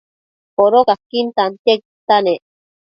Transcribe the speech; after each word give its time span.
Codocaquin 0.55 1.27
tantiaquidta 1.35 2.15
nec 2.25 2.41